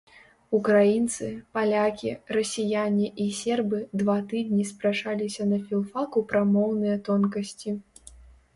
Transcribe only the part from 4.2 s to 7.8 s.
тыдні спрачаліся на філфаку пра моўныя тонкасці.